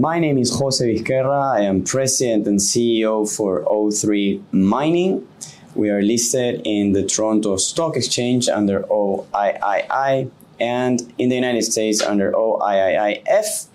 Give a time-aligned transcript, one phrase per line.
[0.00, 1.58] My name is Jose Vizquerra.
[1.58, 5.28] I am president and CEO for O3 Mining.
[5.74, 12.00] We are listed in the Toronto Stock Exchange under OIII and in the United States
[12.00, 13.66] under OIIF.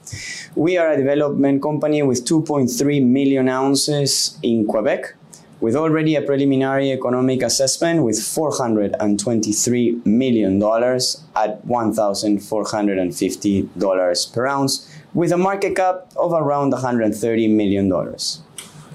[0.55, 5.13] We are a development company with 2.3 million ounces in Quebec,
[5.62, 15.37] with already a preliminary economic assessment with $423 million at $1,450 per ounce, with a
[15.37, 17.89] market cap of around $130 million.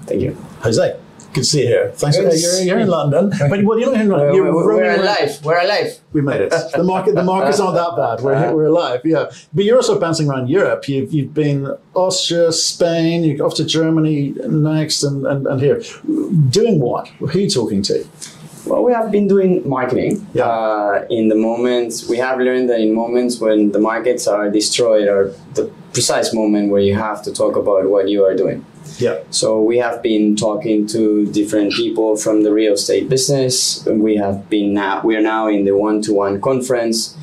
[0.05, 0.33] Thank you.
[0.61, 0.99] Jose,
[1.33, 1.91] good to see you here.
[1.95, 2.41] Thanks for Yes.
[2.43, 4.35] you're, you're in London, but well, you're not in London.
[4.35, 5.39] You're we're, roaming we're alive.
[5.43, 5.99] We're alive.
[6.13, 6.53] We made it.
[6.75, 8.23] The market, the markets aren't that bad.
[8.23, 8.53] We're, Uh-huh.
[8.55, 9.25] we're alive, yeah.
[9.53, 10.87] But you're also bouncing around Europe.
[10.87, 15.81] You've, you've been Austria, Spain, you're off to Germany next, and, and, and here.
[16.49, 17.07] Doing what?
[17.19, 18.05] Who are you talking to?
[18.67, 20.25] Well, we have been doing marketing.
[20.35, 20.45] Yeah.
[20.45, 25.07] Uh, in the moments, we have learned that in moments when the markets are destroyed
[25.07, 28.65] are the precise moment where you have to talk about what you are doing.
[28.97, 29.19] Yeah.
[29.29, 33.85] So we have been talking to different people from the real estate business.
[33.85, 37.17] We have been now we are now in the one-to-one conference.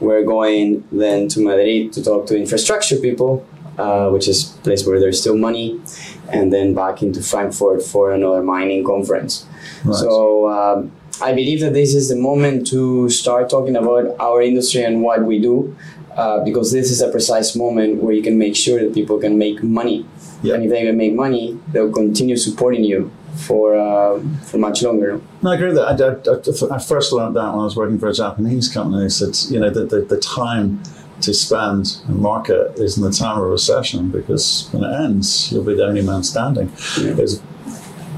[0.00, 3.46] We're going then to Madrid to talk to infrastructure people,
[3.78, 5.80] uh, which is a place where there's still money,
[6.28, 9.46] and then back into Frankfurt for another mining conference.
[9.84, 9.96] Right.
[9.96, 14.82] So um, I believe that this is the moment to start talking about our industry
[14.82, 15.76] and what we do,
[16.16, 19.38] uh, because this is a precise moment where you can make sure that people can
[19.38, 20.06] make money.
[20.42, 20.54] Yeah.
[20.54, 25.20] And if they can make money, they'll continue supporting you for uh, for much longer.
[25.42, 26.68] No, I agree with that.
[26.68, 29.04] I, I, I, first learned that when I was working for a Japanese company.
[29.04, 30.82] They said, you know, the, the, the time
[31.22, 35.64] to spend and market is in the time of recession because when it ends, you'll
[35.64, 36.70] be the only man standing.
[36.98, 37.42] There's a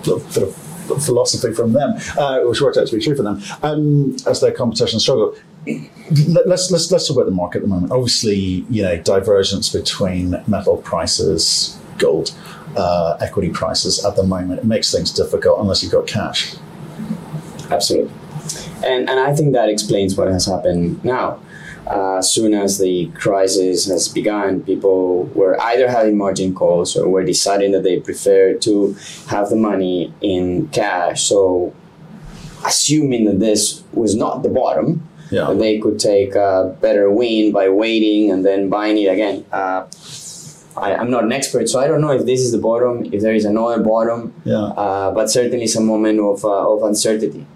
[0.05, 3.43] little bit of philosophy from them, uh, which worked out to be true for them,
[3.63, 5.35] um, as their competition struggle.
[5.67, 7.91] Let- Let's, let's let's talk about the market at the moment.
[7.93, 12.35] Obviously, you know, divergence between metal prices, gold,
[12.77, 14.61] uh, equity prices at the moment.
[14.61, 16.55] It makes things difficult unless you've got cash.
[17.71, 18.13] Absolutely.
[18.85, 21.41] And, and I think that explains what has happened now.
[21.87, 27.09] Uh, as soon as the crisis has begun, people were either having margin calls or
[27.09, 28.95] were deciding that they prefer to
[29.29, 31.25] have the money in cash.
[31.25, 31.75] So,
[32.67, 35.53] assuming that this was not the bottom, Yeah.
[35.65, 39.37] they could take a better win by waiting and then buying it again.
[39.53, 39.81] Uh,
[40.77, 43.21] I, I'm not an expert, so I don't know if this is the bottom, if
[43.23, 44.57] there is another bottom Yeah.
[44.85, 47.47] uh, but certainly it's a moment of, uh, of uncertainty.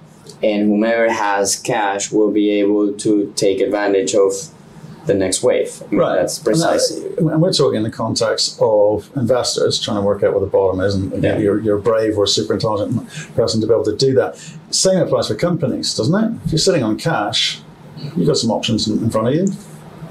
[0.42, 4.32] And whomever has cash will be able to take advantage of
[5.06, 5.82] the next wave.
[5.82, 7.06] I mean, That's precisely.
[7.16, 10.40] And, that- and we're talking in the context of investors trying to work out what
[10.40, 11.38] the bottom is, and Yeah.
[11.38, 14.36] you're, you're a brave or super intelligent person to be able to do that.
[14.70, 16.30] Same applies for companies, doesn't it?
[16.44, 17.60] If you're sitting on cash,
[18.16, 19.46] you've got some options in, front of you.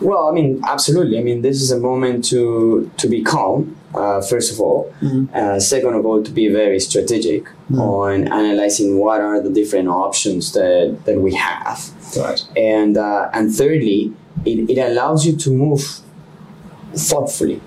[0.01, 1.17] Well, I mean, absolutely.
[1.17, 3.75] I mean, this is a moment to to be calm.
[3.95, 4.93] Uh, first of all,
[5.33, 10.51] uh, second of all, to be very strategic on analyzing what are the different options
[10.53, 11.79] that that we have.
[12.15, 12.41] Right.
[12.55, 14.13] and uh, and thirdly,
[14.45, 15.81] it, it allows you to move
[16.93, 17.61] thoughtfully,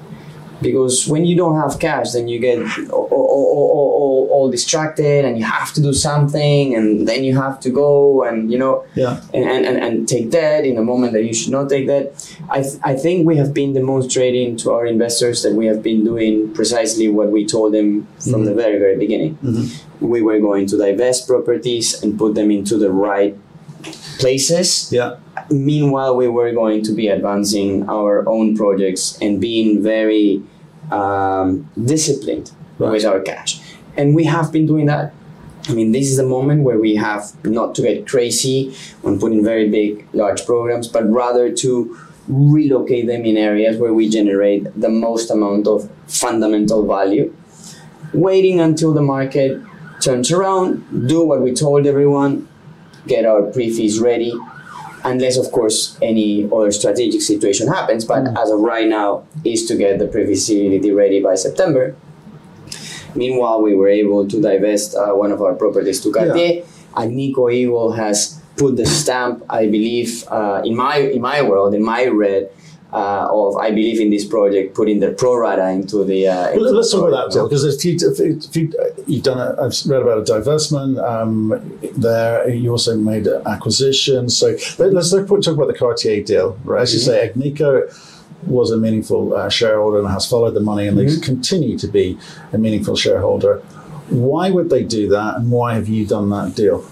[0.62, 2.58] because when you don't have cash, then you get
[2.90, 7.60] all, all, all, all, distracted, and you have to do something, and then you have
[7.60, 9.20] to go, and you know, Yeah.
[9.32, 12.04] and, and, and, and take that in a moment that you should not take that.
[12.48, 16.04] I, th- I think we have been demonstrating to our investors that we have been
[16.04, 18.60] doing precisely what we told them from the mm-hmm.
[18.60, 19.36] very, very beginning.
[19.36, 20.06] Mm-hmm.
[20.06, 23.36] We were going to divest properties and put them into the right
[24.18, 24.92] places.
[24.92, 25.16] Yeah.
[25.50, 30.42] Meanwhile, we were going to be advancing our own projects and being very
[30.92, 33.60] um, disciplined with our cash.
[33.96, 35.12] And we have been doing that.
[35.68, 38.74] I mean, this is the moment where we have not to get crazy
[39.04, 44.08] on putting very big, large programs, but rather to relocate them in areas where we
[44.08, 47.34] generate the most amount of fundamental value.
[48.14, 49.60] Waiting until the market
[50.00, 52.48] turns around, do what we told everyone,
[53.06, 54.32] get our pre-fees ready,
[55.04, 58.04] unless of course any other strategic situation happens.
[58.04, 61.96] But as of right now, is to get the pre-feasibility ready by September.
[63.14, 66.64] Meanwhile, we were able to divest uh, one of our properties to Cartier.
[66.94, 71.82] Agnico Eagle has put the stamp, I believe, uh, in my in my world, in
[71.82, 72.50] my red.
[72.92, 76.26] Uh, of I believe in this project, putting the pro rata into the.
[76.26, 78.72] Uh, into let's the talk about that, because if you, if, if you,
[79.06, 82.48] you've done a, I've read about a divestment um, there.
[82.48, 84.28] You also made an acquisition.
[84.28, 86.82] So let, us talk about the Cartier deal, right?
[86.82, 87.88] As you say, Agnico
[88.44, 92.18] was a meaningful uh, shareholder and has followed the money, and they continue to be
[92.52, 93.58] a meaningful shareholder.
[94.08, 96.84] Why would they do that, and why have you done that deal?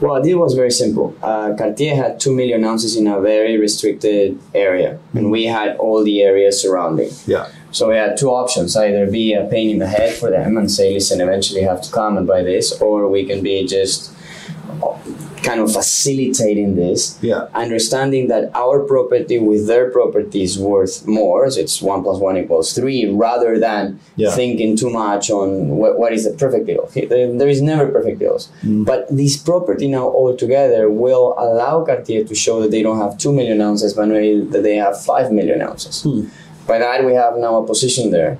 [0.00, 1.16] Well, the deal was very simple.
[1.22, 6.04] Uh, Cartier had 2 million ounces in a very restricted area, and we had all
[6.04, 7.10] the areas surrounding.
[7.26, 10.56] Yeah, So we had two options: either be a pain in the head for them
[10.58, 13.66] and say, "Listen, eventually you have to come and buy this," or we can be
[13.66, 14.10] just
[15.48, 17.00] kind of facilitating this,
[17.30, 17.42] Yeah.
[17.64, 21.40] understanding that our property with their property is worth more.
[21.52, 23.82] So it's one plus one equals three, rather than
[24.16, 24.30] Yeah.
[24.40, 25.48] thinking too much on
[25.80, 26.84] what, what is the perfect deal.
[27.40, 28.42] There, is never perfect deals,
[28.90, 33.12] but this property now all together will allow Cartier to show that they don't have
[33.24, 34.06] two million ounces, but
[34.52, 35.96] that they have five million ounces.
[36.70, 38.32] By that, we have now a position there,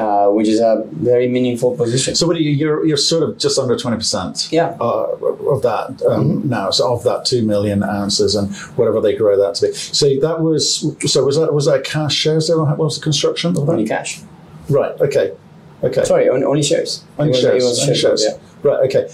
[0.00, 0.72] uh, which is a
[1.10, 2.10] very meaningful position.
[2.14, 2.52] So what are you?
[2.62, 4.34] You're you're sort of just under twenty percent.
[4.58, 4.68] Yeah.
[4.80, 5.06] Uh,
[5.54, 9.54] of that um, now, so of that two million ounces and whatever they grow that
[9.56, 9.72] to be.
[9.72, 10.80] So that was
[11.10, 12.58] so was that was that cash shares there?
[12.58, 14.20] What was the construction of Only cash.
[14.68, 14.92] Right.
[15.00, 15.32] Okay.
[15.82, 16.04] Okay.
[16.04, 17.04] Sorry, on, only shares.
[17.18, 17.64] Only was- shares.
[17.64, 18.24] only shares, shares.
[18.26, 18.38] yeah.
[18.62, 18.80] Right.
[18.86, 19.08] Okay.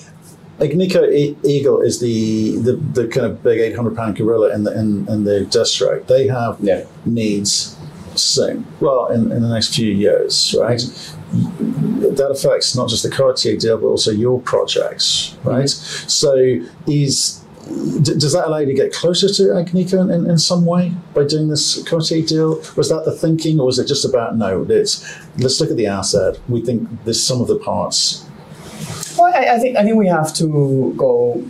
[0.61, 4.65] Agnico E- Eagle is the, the, the kind of big eight hundred pound gorilla in
[4.65, 6.07] the in, in the district.
[6.09, 6.85] They have Yeah.
[7.07, 7.77] needs
[8.21, 8.67] soon.
[8.81, 10.81] Well, in, in the next few years, right?
[11.31, 15.69] That affects not just the Cartier deal, but also your projects, right?
[15.69, 16.35] So,
[16.87, 17.45] is
[18.03, 20.93] d- does that allow you to get closer to Agnico in, in, in some way
[21.15, 22.63] by doing this Cartier deal?
[22.77, 24.67] Was that the thinking, or was it just about no?
[24.69, 26.39] It's let's look at the asset.
[26.49, 28.27] We think there's some of the parts.
[29.17, 31.45] Well, I, I think I think we have to go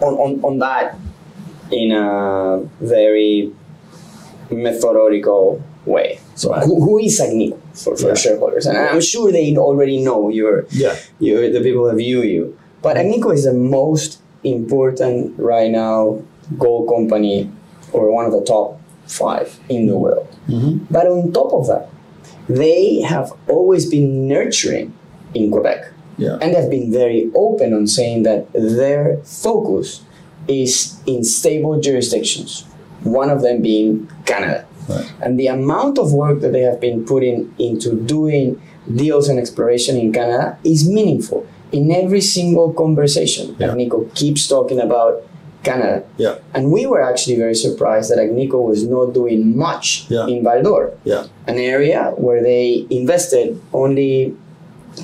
[0.00, 0.96] on, on, on that
[1.70, 3.52] in a very
[4.50, 6.20] methodical way.
[6.34, 6.64] So Right.
[6.64, 8.14] who, who is Agnico for, for Yeah.
[8.14, 8.66] shareholders?
[8.66, 10.94] And I'm sure they already know you're, Yeah.
[11.18, 12.56] you're the people that view you.
[12.82, 13.12] But mm-hmm.
[13.22, 16.20] Agnico is the most important right now
[16.58, 17.50] gold company
[17.92, 20.26] or one of the top five in the world.
[20.48, 20.84] Mm-hmm.
[20.90, 21.88] But on top of that,
[22.48, 24.92] they have always been nurturing
[25.34, 25.92] in Quebec.
[26.18, 26.36] Yeah.
[26.40, 30.02] And they've been very open on saying that their focus
[30.48, 32.64] is in stable jurisdictions,
[33.04, 34.66] one of them being Canada.
[34.90, 35.12] Right.
[35.22, 38.60] And the amount of work that they have been putting into doing
[39.02, 41.46] deals and exploration in Canada is meaningful.
[41.72, 43.68] In every single conversation, Yeah.
[43.68, 45.22] Agnico keeps talking about
[45.62, 46.02] Canada.
[46.16, 46.36] Yeah.
[46.54, 50.26] And we were actually very surprised that Agnico was not doing much Yeah.
[50.26, 51.24] in Val d'Or Yeah.
[51.46, 54.34] an area where they invested only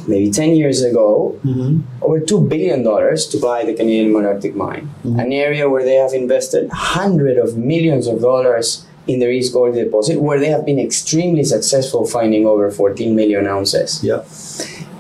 [0.08, 1.80] maybe 10 years ago mm-hmm.
[2.02, 4.88] over $2 billion to buy the Canadian Malartic mine.
[5.04, 5.20] Mm-hmm.
[5.20, 9.84] An area where they have invested hundreds of millions of dollars in the East Gouldie
[9.84, 14.02] deposit, where they have been extremely successful finding over 14 million ounces.
[14.02, 14.24] Yeah.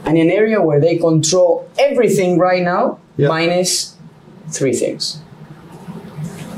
[0.04, 3.28] And an area where they control everything right now, Yeah.
[3.28, 3.96] minus
[4.50, 5.18] three things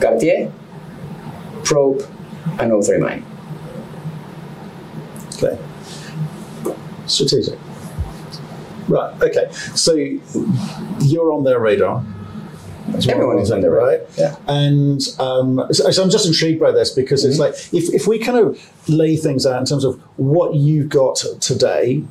[0.01, 0.53] Cartier,
[1.65, 2.03] Probe,
[2.61, 3.25] and O3 Mine.
[5.43, 5.59] Okay.
[7.07, 7.59] Strategic.
[8.89, 9.15] Right.
[9.23, 9.47] Okay.
[9.75, 9.95] So
[11.01, 12.05] you're on their radar.
[12.93, 14.01] That's Everyone is on saying, right?
[14.17, 14.37] yeah.
[14.47, 17.31] And um, so, so I'm just intrigued by this because Mm-hmm.
[17.31, 20.89] it's like if, if we kind of lay things out in terms of what you've
[20.89, 22.03] got today,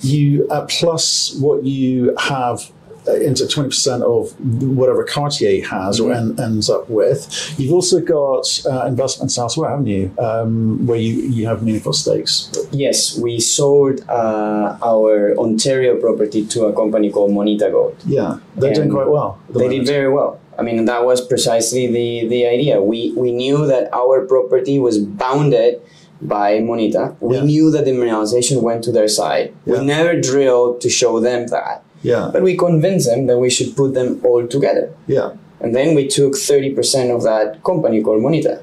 [0.00, 2.70] you uh, plus what you have
[3.08, 4.38] into 20% of
[4.76, 6.38] whatever Cartier has or Mm-hmm.
[6.40, 7.54] en- ends up with.
[7.58, 10.12] You've also got uh, investments elsewhere, haven't you?
[10.18, 12.50] Um, where you, you have meaningful stakes.
[12.70, 17.96] Yes, we sold uh, our Ontario property to a company called Moneta Gold.
[18.06, 19.38] Yeah, they're doing quite well.
[19.48, 19.86] the They moment.
[19.86, 20.40] did very well.
[20.58, 22.80] I mean, that was precisely the, the idea.
[22.80, 25.82] We, we knew that our property was bounded
[26.22, 27.14] by Monita.
[27.20, 27.42] We Yeah.
[27.44, 29.54] knew that the mineralization went to their side.
[29.66, 29.80] Yeah.
[29.80, 31.84] We never drilled to show them that.
[32.02, 34.90] Yeah, But we convinced them that we should put them all together.
[35.06, 38.62] yeah, And then we took 30% of that company called Moneta.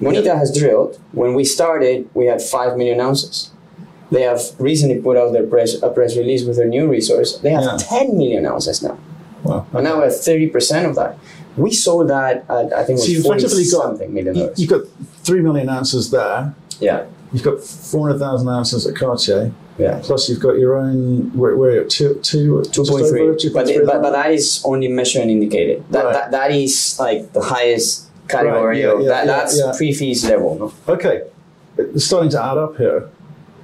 [0.00, 0.98] Moneta has drilled.
[1.12, 3.50] When we started, we had 5 million ounces.
[4.10, 7.36] They have recently put out their press, a press release with their new resource.
[7.38, 7.76] They have Yeah.
[7.78, 8.96] 10 million ounces now.
[9.44, 11.16] well, And now we're at 30% of that.
[11.56, 14.58] We sold that at, I think So you've 40 effectively got something million dollars.
[14.58, 14.82] you've got
[15.22, 16.54] three million ounces there.
[16.80, 19.52] Yeah, You've got four hundred thousand ounces at Cartier.
[19.80, 20.00] Yeah.
[20.02, 21.30] Plus, you've got your own.
[21.36, 21.90] Where, where are you at?
[21.90, 23.52] two, two, 2.3.
[23.52, 25.84] But, 2.3 but, but that is only measured and indicated.
[25.90, 26.12] That, Right.
[26.12, 29.26] that, that is like the highest category yeah, of yeah, that.
[29.26, 29.72] yeah, that's yeah.
[29.76, 30.56] pre-fees level.
[30.86, 30.94] No?
[30.94, 31.22] okay,
[31.78, 33.08] it's starting to add up here.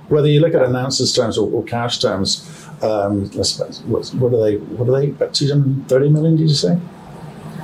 [0.08, 2.48] Whether you look at it in terms or, or cash terms,
[2.82, 4.56] um, let's, what, what are they?
[4.56, 5.10] What are they?
[5.10, 6.36] About two hundred thirty million?
[6.36, 6.78] Did you say?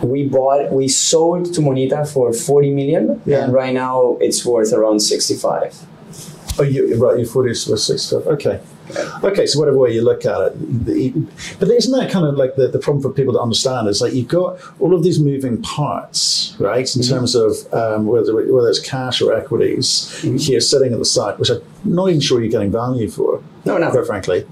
[0.02, 3.44] We bought, we sold to Moneta for 40 million, Yeah.
[3.44, 5.86] and right now it's worth around 65.
[6.58, 7.18] Oh, you, you're right.
[7.18, 8.26] You're forty was six stuff.
[8.26, 8.60] Okay.
[9.24, 11.10] Okay, so whatever way you look at it, the,
[11.58, 13.88] but isn't that kind of like the, the problem for people to understand?
[13.88, 16.94] Is like you've got all of these moving parts, right?
[16.94, 21.38] In terms of um, whether whether it's cash or equities here sitting at the side,
[21.38, 23.42] which I'm not even sure you're getting value for.
[23.64, 23.90] No, no.
[23.90, 24.46] quite frankly.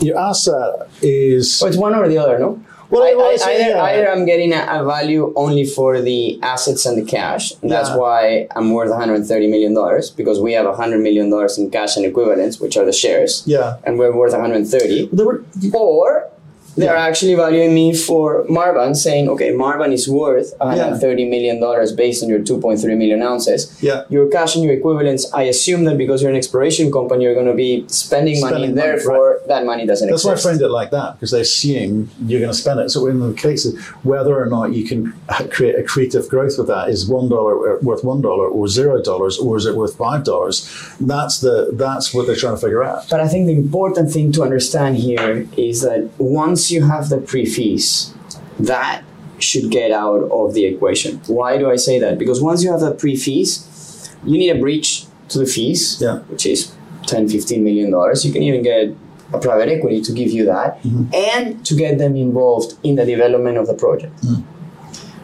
[0.00, 2.60] Your asset is So it's one or the other, no?
[2.92, 3.82] Well, I, I- either, yeah.
[3.90, 7.44] either I'm getting a, a value only for the assets and the cash.
[7.62, 7.96] And That's Yeah.
[7.96, 12.04] why I'm worth 130 million dollars because we have 100 million dollars in cash and
[12.04, 13.76] equivalents, which are the shares, Yeah.
[13.84, 15.08] and we're worth 130.
[15.12, 15.42] There were,
[15.74, 16.28] Or
[16.76, 17.06] they're Yeah.
[17.08, 22.28] actually valuing me for Marban, saying, okay, Marban is worth 130 million dollars based on
[22.28, 23.60] your 2.3 million ounces.
[23.80, 24.04] yeah.
[24.08, 27.46] Your cash and your equivalents, I assume that because you're an exploration company, you're going
[27.46, 30.46] to be spending, money, Spending money, therefore that money doesn't That's why I exist.
[30.48, 32.90] framed it like that because they assume you're going to spend it.
[32.90, 35.12] So in the cases whether or not you can
[35.50, 39.38] create accretive growth with that is one dollar uh, worth one dollar or zero dollars
[39.38, 40.56] or is it worth five dollars?
[41.00, 43.08] That's the that's what they're trying to figure out.
[43.10, 47.18] But I think the important thing to understand here is that once you have the
[47.18, 48.14] pre-fees,
[48.60, 49.02] that
[49.38, 51.20] should get out of the equation.
[51.26, 52.18] Why do I say that?
[52.18, 56.18] Because once you have the pre-fees, you need a breach to the fees, Yeah.
[56.28, 56.72] which is
[57.06, 58.24] 10, 15 million dollars.
[58.24, 58.94] You can even get
[59.32, 61.04] a private equity to give you that mm-hmm.
[61.14, 64.14] and to get them involved in the development of the project.
[64.22, 64.44] Mm.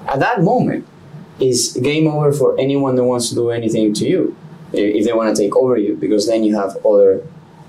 [0.09, 0.87] At that moment
[1.39, 4.35] is game over for anyone that wants to do anything to you
[4.73, 7.23] if they want to take over you because then you have other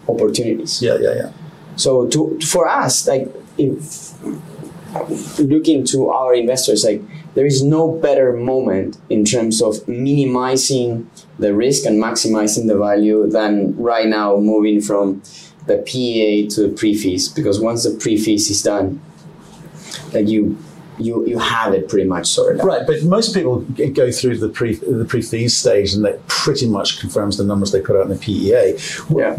[0.07, 0.81] opportunities.
[0.81, 1.31] Yeah, yeah, yeah.
[1.75, 3.27] So to for us, like
[5.39, 7.01] looking to our investors, like
[7.35, 13.27] there is no better moment in terms of minimizing the risk and maximizing the value
[13.27, 15.21] than right now moving from
[15.67, 18.99] the PEA to the pre-fees because once the pre-fees is done,
[20.13, 20.57] like you
[20.97, 22.67] you you have it pretty much sorted out.
[22.67, 23.61] Right, but most people
[23.93, 27.71] go through the pre the pre fees stage and that pretty much confirms the numbers
[27.71, 28.77] they put out in the PEA.
[29.15, 29.37] Yeah.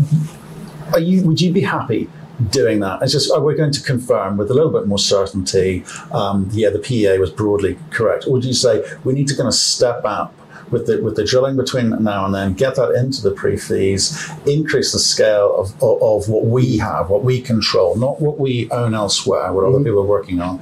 [0.92, 1.22] Are you?
[1.24, 2.08] Would you be happy
[2.50, 3.02] doing that?
[3.02, 5.84] It's just oh, we're going to confirm with a little bit more certainty.
[6.12, 8.26] Um, yeah, the PEA was broadly correct.
[8.26, 10.34] Or would you say we need to kind of step up?
[10.70, 14.30] With the, with the drilling between now and then, get that into the pre fees,
[14.46, 18.70] increase the scale of, of, of what we have, what we control, not what we
[18.70, 20.60] own elsewhere, what other people are working on.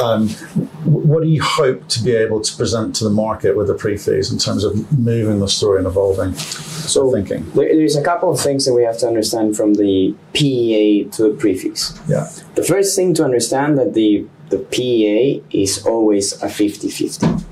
[0.00, 0.30] Um,
[0.86, 3.96] what do you hope to be able to present to the market with the pre
[3.96, 7.44] fees in terms of moving the story and evolving So thinking?
[7.54, 11.30] there's a couple of things that we have to understand from the PEA to the
[11.30, 11.98] pre-fees.
[12.08, 12.28] Yeah.
[12.54, 17.42] The first thing to understand that the the PEA is always a 50-50.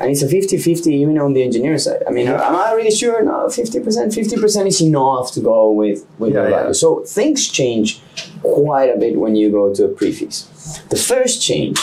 [0.00, 2.02] And it's a 50-50 even on the engineer side.
[2.06, 3.22] I mean, am I really sure?
[3.24, 3.80] No, 50%.
[3.82, 6.56] 50% is enough to go with, with Yeah, the yeah.
[6.56, 6.74] value.
[6.74, 8.02] So things change
[8.42, 10.48] quite a bit when you go to a pre-fees.
[10.90, 11.78] The first change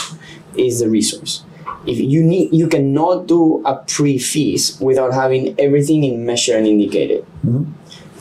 [0.56, 1.44] is the resource.
[1.86, 7.24] If you need, you cannot do a pre-fees without having everything in measure and indicated.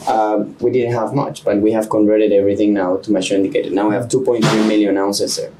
[0.07, 3.71] Um, we didn't have much, but we have converted everything now to measure indicated.
[3.73, 5.51] Now we have 2.3 million ounces there.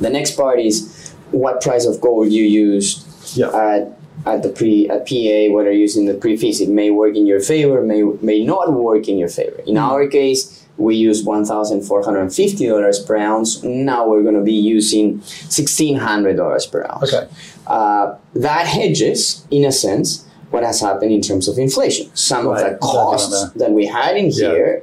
[0.00, 3.04] The next part is what price of gold you used
[3.36, 3.50] Yeah.
[3.54, 3.94] at
[4.26, 6.60] at the pre at PA, whether using the pre-fees.
[6.60, 9.60] It may work in your favor, may may not work in your favor.
[9.66, 13.62] In our case, we use one thousand four hundred and fifty dollars per ounce.
[13.64, 17.12] Now we're going to be using sixteen hundred dollars per ounce.
[17.12, 17.28] Okay.
[17.66, 22.08] Uh, that hedges, in a sense, what has happened in terms of inflation.
[22.14, 24.50] Some Right, of the costs that we had in Yeah.
[24.50, 24.82] here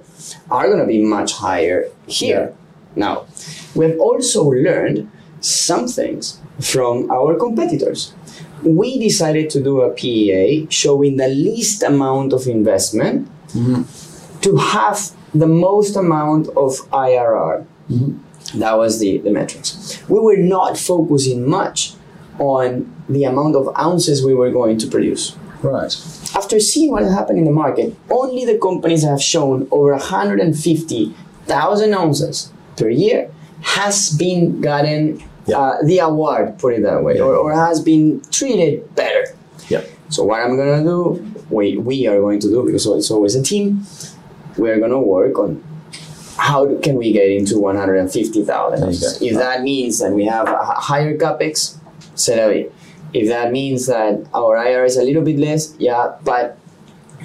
[0.51, 2.53] are going to be much higher here.
[2.95, 3.25] Now,
[3.73, 5.09] we've also learned
[5.41, 8.13] some things from our competitors.
[8.63, 13.27] We decided to do a PEA showing the least amount of investment
[14.41, 17.65] to have the most amount of IRR.
[18.55, 20.01] That was the, the metrics.
[20.07, 21.93] We were not focusing much
[22.39, 25.35] on the amount of ounces we were going to produce.
[25.61, 25.93] Right.
[26.35, 31.93] After seeing what happened in the market, only the companies that have shown over 150,000
[31.93, 35.57] ounces per year has been gotten Yeah.
[35.59, 39.35] uh, the award, put it that way, or, or has been treated better.
[39.69, 39.81] Yeah.
[40.09, 43.41] So what I'm gonna do, we, we are going to do, because it's always a
[43.43, 43.85] team,
[44.57, 45.61] we're gonna work on
[46.37, 49.07] how do- can we get into 150,000 There you go.
[49.21, 51.75] If that means that we have a higher capex,
[52.15, 52.69] set.
[53.13, 56.57] If that means that our IR is a little bit less, yeah, but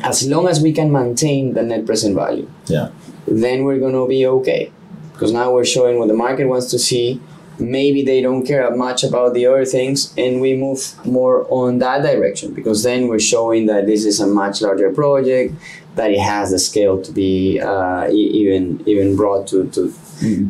[0.03, 2.89] as long as we can maintain the net present value, Yeah.
[3.27, 4.71] then we're gonna be okay.
[5.13, 7.21] Because now we're showing what the market wants to see.
[7.61, 12.03] Maybe they don't care much about the other things, and we move more on that
[12.03, 12.55] direction.
[12.55, 15.55] Because then we're showing that this is a much larger project,
[15.97, 19.93] that it has the scale to be uh, even even brought to to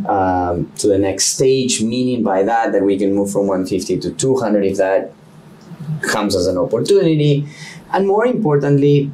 [0.09, 1.83] um, to the next stage.
[1.83, 5.13] Meaning by that that we can move from 150 to 200 if that
[6.03, 7.47] comes as an opportunity,
[7.93, 9.11] and more importantly,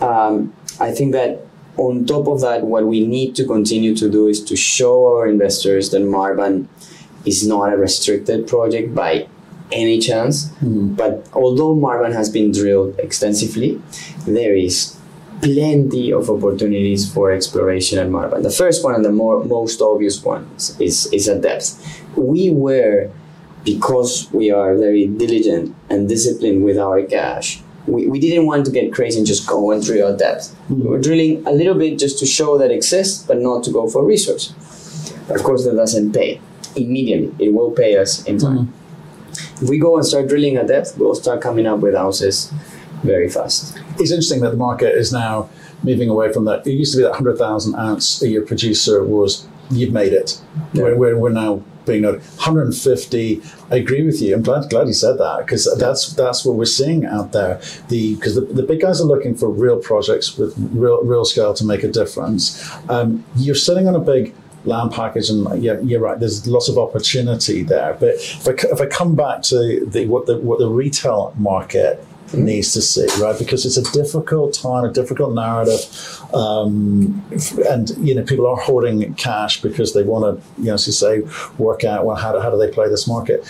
[0.00, 4.26] um, I think that on top of that, what we need to continue to do
[4.26, 6.66] is to show our investors that Marban
[7.24, 9.28] is not a restricted project by
[9.72, 10.48] any chance.
[10.48, 10.94] Mm-hmm.
[10.94, 13.80] But although Marban has been drilled extensively,
[14.26, 14.96] there is
[15.42, 18.42] plenty of opportunities for exploration at Marban.
[18.42, 22.02] The first one and the more, most obvious one is, is at depth.
[22.16, 23.10] We were,
[23.64, 28.70] because we are very diligent and disciplined with our cash, we, we didn't want to
[28.70, 30.48] get crazy and just go and drill at depth.
[30.48, 30.82] Mm-hmm.
[30.82, 33.72] We were drilling a little bit just to show that it exists, but not to
[33.72, 34.52] go for resource.
[35.30, 36.40] Of course, that doesn't pay
[36.76, 37.46] immediately.
[37.46, 38.72] It will pay us in time.
[39.60, 42.52] If we go and start drilling at depth, we'll start coming up with ounces
[43.02, 43.78] very fast.
[43.98, 45.48] It's interesting that the market is now
[45.82, 46.66] moving away from that.
[46.66, 50.40] It used to be that 100,000 ounce a year producer was, you've made it.
[50.72, 50.82] Yeah.
[50.82, 52.22] We're, we're, we're now being noted.
[52.22, 54.34] 150, I agree with you.
[54.34, 57.60] I'm glad, glad you said that because that's that's what we're seeing out there.
[57.88, 61.54] The Because the, the big guys are looking for real projects with real, real scale
[61.54, 62.70] to make a difference.
[62.88, 66.18] Um, you're sitting on a big land package and yeah, you're right.
[66.18, 67.94] There's lots of opportunity there.
[67.94, 72.04] But if I, if I come back to the what the what the retail market
[72.32, 73.36] needs to see, right?
[73.38, 75.84] Because it's a difficult time, a difficult narrative,
[76.34, 77.24] um,
[77.68, 80.92] and you know people are hoarding cash because they want to, you know, as you
[80.92, 81.22] say,
[81.58, 83.40] work out well how do, how do they play this market.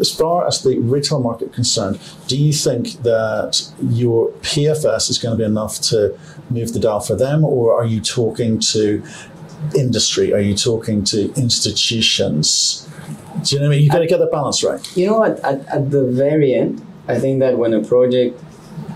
[0.00, 5.36] As far as the retail market concerned, do you think that your PFS is going
[5.36, 6.18] to be enough to
[6.50, 9.02] move the dial for them, or are you talking to
[9.74, 10.32] industry?
[10.32, 12.88] Are you talking to institutions?
[13.42, 13.84] Do you know what I mean?
[13.84, 14.96] You've got to get the balance right.
[14.96, 15.38] You know what?
[15.40, 18.42] At, at the very end, I think that when a project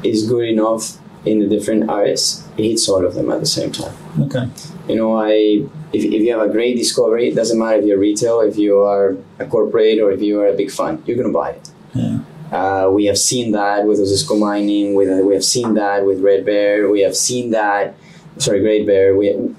[0.03, 3.71] is good enough in the different areas, it hits all of them at the same
[3.73, 3.95] time.
[4.21, 4.49] Okay.
[4.89, 7.99] You know, I if, if you have a great discovery, it doesn't matter if you're
[7.99, 11.33] retail, if you are a corporate, or if you are a big fund, you're gonna
[11.33, 11.71] buy it.
[11.95, 12.19] Yeah.
[12.51, 14.95] Uh, we have seen that with Osisko Mining.
[14.95, 16.91] With we have seen that with Red Bear.
[16.91, 17.95] We have seen that.
[18.39, 19.17] Sorry, Great Bear.
[19.17, 19.55] We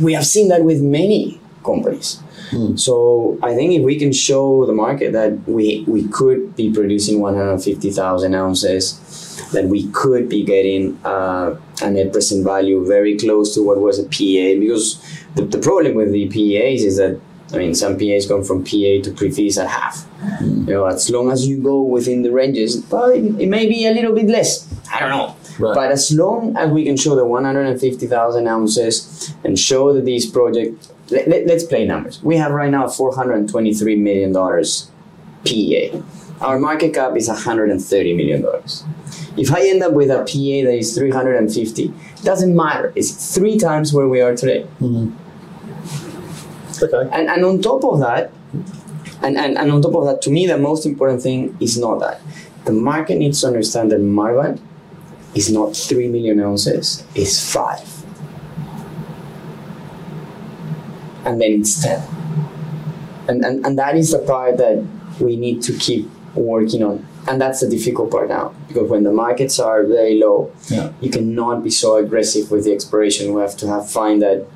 [0.00, 2.20] we have seen that with many companies.
[2.76, 7.20] So I think if we can show the market that we we could be producing
[7.20, 13.62] 150,000 ounces, that we could be getting uh, a net present value very close to
[13.62, 15.02] what was a PA, because
[15.34, 17.18] the, the problem with the PAs is that
[17.52, 20.06] I mean some PAs come from PA to pre-fees at half.
[20.40, 23.86] You know, as long as you go within the ranges, well, it, it may be
[23.86, 24.68] a little bit less.
[24.94, 25.36] I don't know.
[25.58, 25.74] Right.
[25.74, 30.92] But as long as we can show the 150,000 ounces and show that these projects,
[31.10, 32.22] let, let, us play numbers.
[32.22, 34.32] We have right now $423 million
[35.44, 36.02] PEA.
[36.40, 38.44] Our market cap is $130 million.
[39.36, 42.92] If I end up with a PA that is 350, doesn't matter.
[42.94, 44.66] It's three times where we are today.
[44.80, 45.12] Mm-hmm.
[46.84, 47.10] Okay.
[47.12, 48.32] And, and on top of that,
[49.22, 52.00] and, and, and on top of that, to me, the most important thing is not
[52.00, 52.20] that.
[52.64, 54.60] The market needs to understand that Marban
[55.34, 57.90] is not 3 million ounces, it's 5.
[61.24, 62.02] And then it's 10.
[63.28, 64.84] And, and, and that is the part that
[65.20, 67.06] we need to keep working on.
[67.26, 70.92] And that's the difficult part now, because when the markets are very low, Yeah.
[71.00, 73.32] you cannot be so aggressive with the exploration.
[73.32, 74.46] We have to have find that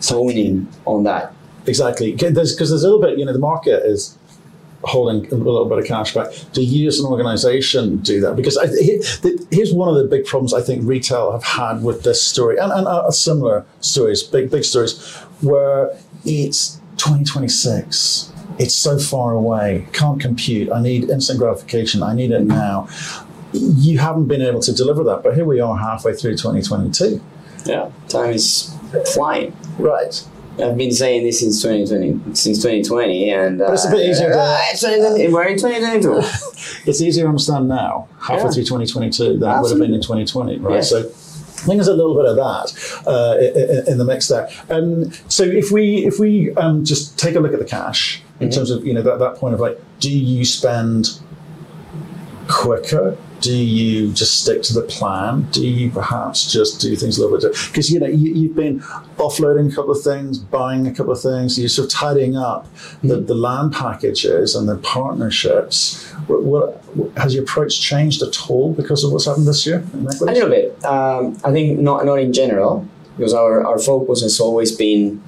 [0.00, 1.32] toning on that.
[1.66, 2.12] Exactly.
[2.12, 4.16] Because there's, there's a little bit, you know, the market is
[4.86, 6.32] holding a little bit of cash back.
[6.52, 8.36] Do you as an organization do that?
[8.36, 8.66] Because I,
[9.54, 12.72] here's one of the big problems I think retail have had with this story and,
[12.72, 15.90] and uh, similar stories, big, big stories, where
[16.24, 18.32] it's 2026.
[18.58, 19.86] It's so far away.
[19.92, 20.70] Can't compute.
[20.72, 22.02] I need instant gratification.
[22.02, 22.88] I need it now.
[23.52, 27.22] You haven't been able to deliver that, but here we are halfway through 2022.
[27.64, 28.74] Yeah, time is
[29.14, 29.54] flying.
[29.78, 30.24] Right.
[30.58, 34.30] I've been saying this since 2020, since 2020, and uh, But it's a bit easier
[34.30, 36.18] to- Ah, it's 2020 we're in 2022.
[36.90, 38.50] it's easier to understand now, halfway Yeah.
[38.50, 40.76] through 2022, than it would have been in 2020, right?
[40.76, 40.80] Yeah.
[40.80, 41.02] So I
[41.68, 44.48] think there's a little bit of that uh, in the mix there.
[44.70, 48.50] Um, so if we if we um, just take a look at the cash in
[48.50, 51.18] terms of you know that, that point of like, do you spend
[52.48, 53.16] quicker?
[53.46, 55.46] Do you just stick to the plan?
[55.52, 57.72] Do you perhaps just do things a little bit different?
[57.72, 58.80] Because you know you, you've been
[59.18, 61.56] offloading a couple of things, buying a couple of things.
[61.56, 62.66] You're sort of tidying up
[63.04, 66.10] the, the land packages and the partnerships.
[66.26, 69.84] What, what has your approach changed at all because of what's happened this year?
[69.94, 70.84] A little bit.
[70.84, 72.84] Um, I think not not in general,
[73.16, 75.22] because our, our focus has always been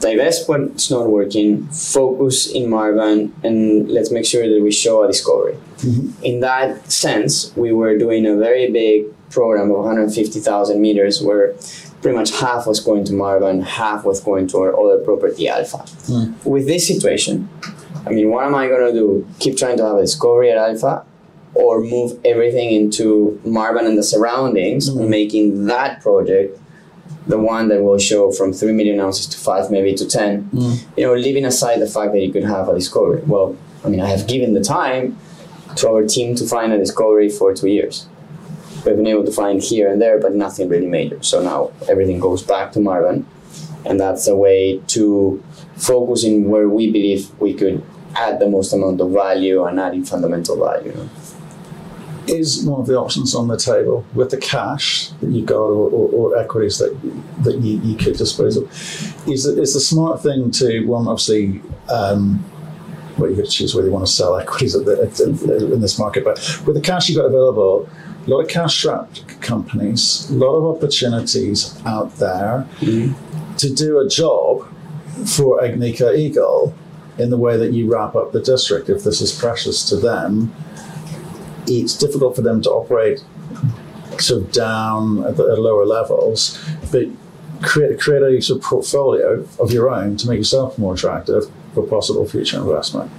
[0.00, 5.02] divest when it's not working, focus in Marban, and let's make sure that we show
[5.02, 5.54] a discovery.
[5.78, 6.24] Mm-hmm.
[6.24, 11.54] In that sense, we were doing a very big program of 150,000 meters where
[12.00, 15.78] pretty much half was going to Marban, half was going to our other property Alpha.
[16.06, 16.34] Hmm.
[16.44, 17.48] With this situation,
[18.06, 19.26] I mean, what am I going to do?
[19.38, 21.04] Keep trying to have a discovery at Alpha
[21.54, 25.08] or move everything into Marban and the surroundings, hmm.
[25.08, 26.58] making that project
[27.26, 30.50] the one that will show from 3 million ounces to 5, maybe to 10.
[30.50, 30.84] Mm.
[30.96, 33.22] You know, leaving aside the fact that you could have a discovery.
[33.26, 35.18] Well, I mean, I have given the time
[35.76, 38.06] to our team to find a discovery for two years.
[38.84, 41.22] we've been able to find here and there, but nothing really major.
[41.22, 43.24] So now everything goes back to Marban,
[43.84, 45.42] and that's a way to
[45.76, 47.82] focus in where we believe we could
[48.16, 51.08] add the most amount of value and adding fundamental value.
[52.26, 54.04] Is one of the options on the table.
[54.14, 56.92] With the cash that you got or, or, or equities that
[57.44, 58.64] that you, you could dispose of
[59.28, 61.60] is is the smart thing to one obviously
[61.90, 62.42] um,
[63.18, 65.80] well you could choose whether you want to sell equities at the, at, the- in
[65.80, 67.88] this market but with the cash you've got available
[68.26, 72.66] a lot of cash strapped companies a lot of opportunities out there
[73.58, 74.66] to do a job
[75.26, 76.74] for Agnico Eagle
[77.18, 80.54] in the way that you wrap up the district if this is precious to them
[81.66, 83.24] it's difficult for them to operate
[84.18, 87.06] sort of down at, the, at lower levels, but
[87.62, 91.86] create, create a sort of portfolio of your own to make yourself more attractive for
[91.86, 93.10] possible future investment.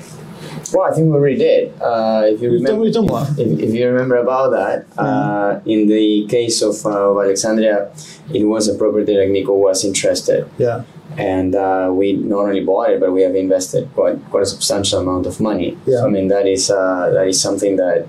[0.74, 1.74] Well, I think we already did.
[1.82, 3.28] Uh, if you We've done, remember, we've done one.
[3.38, 7.92] if, if you remember about that, uh, in the case of, uh, of Alexandria,
[8.34, 10.84] it was a property that Nico was interested, Yeah,
[11.18, 15.00] and uh, we not only bought it, but we have invested quite quite a substantial
[15.00, 15.78] amount of money.
[15.86, 16.00] Yeah.
[16.00, 18.08] So, I mean, that is uh, that is something that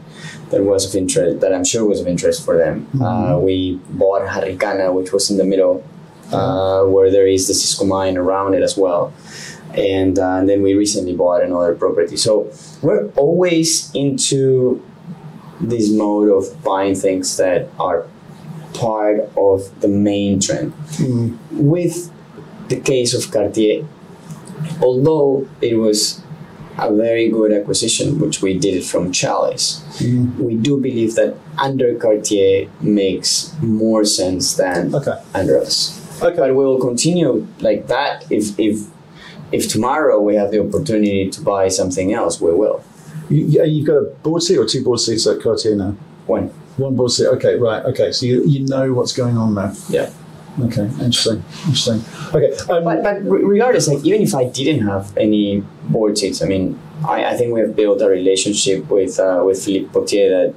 [0.51, 2.87] that was of interest, that I'm sure was of interest for them.
[3.03, 5.85] Uh, we bought Harricana, which was in the middle,
[6.33, 9.13] uh, where there is the Cisco mine around it as well.
[9.75, 12.17] And, uh, and then we recently bought another property.
[12.17, 14.81] So we're always into
[15.61, 18.07] this mode of buying things that are
[18.73, 20.73] part of the main trend.
[21.51, 22.13] With
[22.69, 23.87] the case of Cartier,
[24.83, 26.23] although it was
[26.79, 30.43] a very good acquisition, which we did it from Chalice, mm-hmm.
[30.45, 35.17] we do believe that under Cartier makes more sense than Okay.
[35.35, 36.03] under us.
[36.23, 36.37] Okay.
[36.37, 38.87] But we will continue like that if if
[39.53, 42.83] if tomorrow we have the opportunity to buy something else, we will.
[43.31, 45.95] you, yeah, you've got a board seat or two board seats at Cartier now.
[46.27, 46.49] When?
[46.77, 47.27] One board seat.
[47.27, 47.85] Okay, right.
[47.85, 49.73] Okay, so you, you know what's going on there.
[49.89, 50.11] Yeah.
[50.65, 51.43] Okay, interesting.
[51.67, 52.01] Interesting.
[52.35, 52.57] Okay.
[52.73, 56.79] Um, But, but regardless, like even if I didn't have any board seats, I mean,
[57.07, 60.55] I, I think we have built a relationship with uh, with Philippe Cloutier that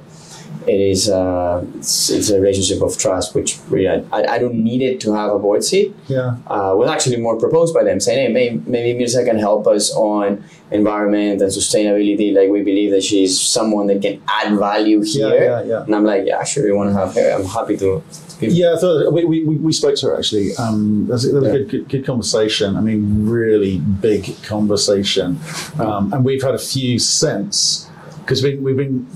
[0.66, 4.82] it is uh, it's, it's a relationship of trust, which really I, I don't need
[4.82, 5.94] it to have a board seat.
[6.08, 6.36] yeah.
[6.46, 9.92] Uh, was actually more proposed by them, saying, "Hey, maybe, maybe Mirza can help us
[9.94, 12.34] on environment and sustainability.
[12.34, 15.28] Like we believe that she's someone that can add value here.
[15.28, 15.82] Yeah, here." yeah, yeah.
[15.84, 17.30] And I'm like, "Yeah, sure, we want to have her.
[17.36, 18.02] I'm happy to."
[18.48, 20.54] Yeah, thought we, we, we- spoke to her actually.
[20.56, 22.76] Um, there was, a- there was a good, good, good conversation.
[22.76, 25.38] I mean, really big conversation.
[25.78, 27.88] Um, and we've had a few since
[28.20, 29.06] because we, we've been,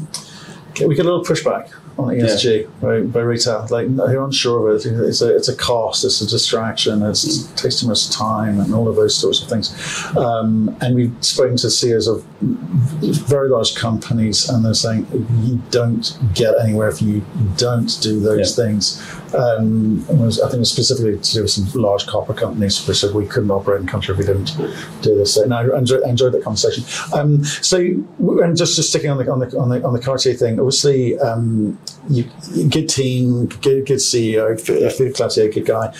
[0.80, 3.66] we get a little pushback on ESG by, by retail.
[3.70, 4.86] Like, they're unsure of it.
[4.86, 8.74] It's a, it's a cost, it's a distraction, it's, it takes too much time, and
[8.74, 9.72] all of those sorts of things.
[10.16, 15.06] Um, and we've spoken to CEOs of very large companies, and they're saying,
[15.42, 17.24] you don't get anywhere if you
[17.56, 18.64] don't do those Yeah.
[18.64, 19.00] things.
[19.34, 23.26] Um, was, I think specifically to do with some large copper companies which said we
[23.26, 24.56] couldn't operate in country if we didn't
[25.02, 25.38] do this.
[25.46, 26.84] No, I enjoyed, enjoyed that conversation.
[27.12, 30.34] Um, so and just, just sticking on the on the on the, on the Cartier
[30.34, 32.24] thing, obviously um, you,
[32.68, 35.94] good team, good good CEO, Philippe Cloutier, good guy,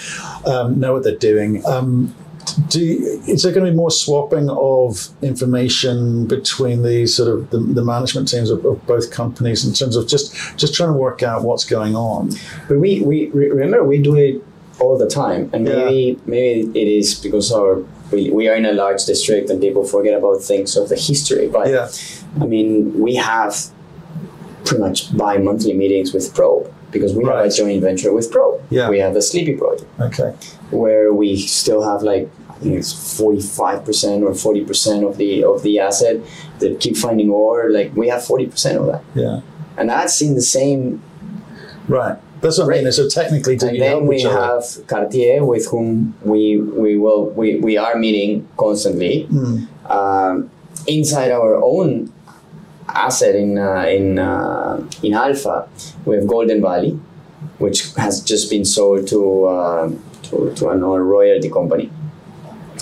[0.47, 1.65] um, know what they're doing.
[1.67, 2.15] Um,
[2.69, 2.81] do
[3.27, 7.85] is there going to be more swapping of information between the sort of the, the
[7.85, 11.43] management teams of, of both companies in terms of just just trying to work out
[11.43, 12.31] what's going on?
[12.69, 14.43] But we, we remember we do it
[14.81, 15.77] all the time, and Yeah.
[15.77, 19.85] maybe maybe it is because our we, we are in a large district and people
[19.85, 21.49] forget about things of the history.
[21.49, 21.89] But Yeah.
[22.43, 23.55] I mean, we have
[24.65, 28.63] pretty much bi-monthly meetings with Probe because we have a joint venture with Probe.
[28.71, 28.89] Yeah.
[28.89, 30.31] We have the Sleepy project Okay.
[30.71, 31.29] where we
[31.63, 35.63] still have like I think it's forty five percent or forty percent of the of
[35.67, 36.17] the asset
[36.61, 37.69] that keep finding ore.
[37.79, 39.41] Like we have forty percent of that, Yeah.
[39.77, 41.03] and that's in the same
[41.89, 42.17] Right.
[42.41, 42.85] That's what I mean.
[42.85, 42.95] Right.
[42.95, 46.41] So technically, and then we have Cartier, with whom we
[46.83, 49.67] we will we, we are meeting constantly Mm.
[49.99, 50.51] um,
[50.87, 52.13] inside our own
[52.95, 55.69] asset in uh, in uh, in Alpha.
[56.05, 56.99] We have Golden Valley,
[57.59, 59.93] which has just been sold to uh,
[60.25, 61.91] to, to another royalty company,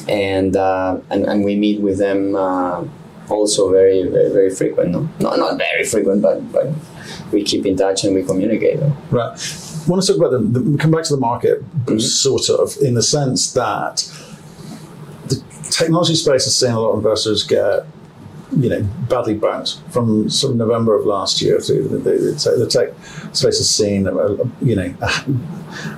[0.08, 2.36] and uh, and and we meet with them.
[2.36, 2.84] Uh,
[3.28, 5.08] also very, very very frequent no?
[5.20, 6.66] not not very frequent but but
[7.32, 8.78] we keep in touch and we communicate
[9.10, 9.32] Right.
[9.82, 11.62] I want to talk about the, the come back to the market,
[11.98, 13.96] sort of, in the sense that
[15.26, 17.84] the technology space is seeing a lot of investors get
[18.56, 22.66] you know, badly burnt from sort of November of last year through the, the, the
[22.66, 22.90] tech
[23.34, 24.04] space has seen,
[24.60, 24.94] you know,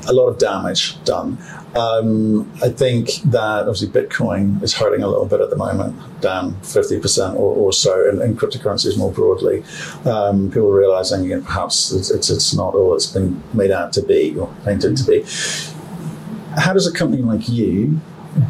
[0.09, 1.39] a, lot of damage done.
[1.75, 6.55] Um, I think that obviously Bitcoin is hurting a little bit at the moment, down
[6.63, 9.65] 50% or, or so, and, and, cryptocurrencies more broadly.
[10.05, 13.93] Um, people realizing you know, perhaps it's, it's, it's not all it's been made out
[13.95, 15.23] to be or painted to be.
[16.57, 18.01] How does a company like you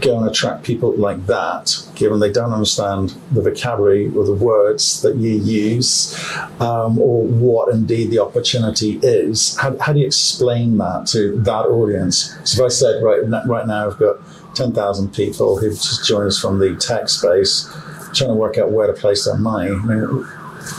[0.01, 5.03] go and attract people like that, given they don't understand the vocabulary or the words
[5.03, 6.17] that you use,
[6.61, 9.57] um, or what indeed the opportunity is.
[9.59, 12.35] How, how do you explain that to that audience?
[12.45, 14.17] So if I said, right, right now I've got
[14.55, 17.71] 10,000 people who've just joined us from the tech space,
[18.15, 20.25] trying to work out where to place their money, I mean,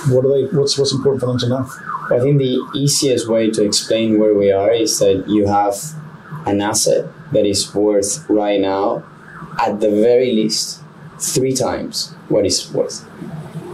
[0.10, 1.70] what are they, what's, what's important for them to know?
[2.12, 5.76] I think the easiest way to explain where we are is that you have
[6.46, 9.04] an asset that is worth right now,
[9.60, 10.82] at the very least,
[11.20, 13.06] three times what it's worth.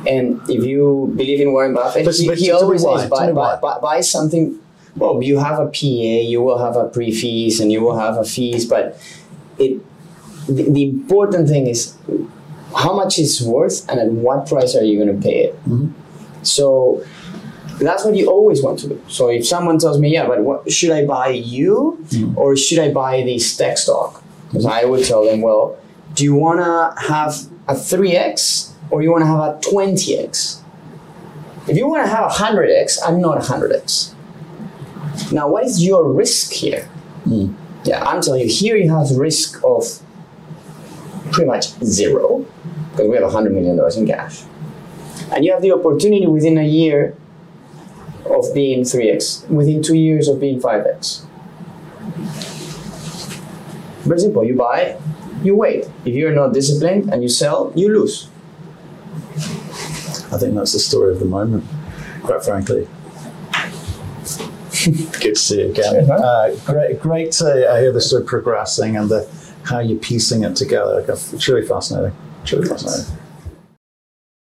[0.08, 3.56] And if you believe in Warren Buffett, but, he, but he always says buy, buy,
[3.58, 4.60] buy, buy something.
[4.96, 8.26] Well, you have a PA, you will have a pre-fees, and you will have a
[8.26, 9.00] fees, but
[9.58, 9.80] it.
[10.48, 11.96] The, the important thing is
[12.76, 15.54] how much it's worth and at what price are you going to pay it.
[15.66, 15.92] Mm-hmm.
[16.42, 17.06] So
[17.86, 19.02] that's what you always want to do.
[19.08, 22.36] So if someone tells me, yeah, but what should I buy you Mm.
[22.38, 24.24] or should I buy this tech stock?
[24.50, 25.78] Because I would tell them, well,
[26.14, 27.36] do you want to have
[27.68, 30.58] a 3x or you want to have a 20x?
[31.68, 34.14] If you want to have a 100x, I'm not a 100x.
[35.32, 36.90] Now, what is your risk here?
[37.26, 37.54] Mm.
[37.86, 39.86] Yeah, I'm telling you, here you have risk of
[41.32, 42.46] pretty much zero
[42.92, 44.44] because we have $100 million in cash.
[45.32, 47.16] And you have the opportunity within a year
[48.26, 51.26] of being 3x, within two years of being 5x.
[54.04, 54.44] Very simple.
[54.44, 54.98] You buy,
[55.44, 55.88] you wait.
[56.06, 58.30] If you're not disciplined and you sell, you lose.
[60.34, 61.66] I think that's the story of the moment,
[62.24, 62.88] quite frankly.
[64.84, 66.06] Good to see you again.
[66.08, 69.30] Sure, uh, great, great to uh, hear the story progressing and the
[69.64, 71.06] how you're piecing it together.
[71.08, 72.16] It's really fascinating.
[72.42, 73.21] It's really fascinating.